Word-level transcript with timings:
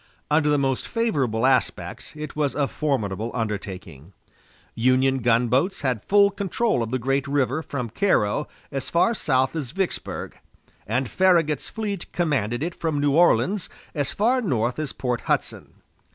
Under 0.31 0.49
the 0.49 0.57
most 0.57 0.87
favorable 0.87 1.45
aspects, 1.45 2.15
it 2.15 2.35
was 2.35 2.55
a 2.55 2.67
formidable 2.67 3.29
undertaking. 3.35 4.13
Union 4.73 5.19
gunboats 5.19 5.81
had 5.81 6.03
full 6.05 6.31
control 6.31 6.81
of 6.81 6.89
the 6.89 6.97
great 6.97 7.27
river 7.27 7.61
from 7.61 7.87
Cairo 7.91 8.47
as 8.71 8.89
far 8.89 9.13
south 9.13 9.55
as 9.55 9.69
Vicksburg; 9.69 10.39
and 10.87 11.07
Farragut's 11.07 11.69
fleet 11.69 12.11
commanded 12.13 12.63
it 12.63 12.73
from 12.73 12.99
New 12.99 13.11
Orleans 13.15 13.69
as 13.93 14.11
far 14.11 14.41
north 14.41 14.79
as 14.79 14.91
Port 14.91 15.21
Hudson. 15.29 15.71